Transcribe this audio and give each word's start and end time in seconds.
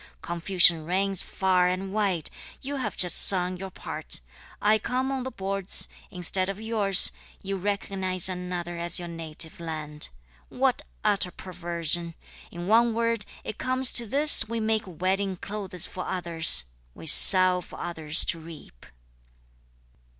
Confusion 0.23 0.83
reigns 0.83 1.21
far 1.21 1.67
and 1.67 1.93
wide! 1.93 2.31
you 2.59 2.77
have 2.77 2.97
just 2.97 3.17
sung 3.21 3.57
your 3.57 3.69
part, 3.69 4.19
I 4.59 4.79
come 4.79 5.11
on 5.11 5.21
the 5.21 5.29
boards, 5.29 5.87
Instead 6.09 6.49
of 6.49 6.59
yours, 6.59 7.11
you 7.43 7.55
recognise 7.55 8.27
another 8.27 8.79
as 8.79 8.97
your 8.97 9.07
native 9.07 9.59
land; 9.59 10.09
What 10.49 10.81
utter 11.03 11.29
perversion! 11.29 12.15
In 12.49 12.65
one 12.65 12.95
word, 12.95 13.27
it 13.43 13.59
comes 13.59 13.93
to 13.93 14.07
this 14.07 14.49
we 14.49 14.59
make 14.59 14.85
wedding 14.87 15.37
clothes 15.37 15.85
for 15.85 16.07
others! 16.07 16.65
(We 16.95 17.05
sow 17.05 17.61
for 17.61 17.79
others 17.79 18.25
to 18.25 18.39
reap.) 18.39 18.87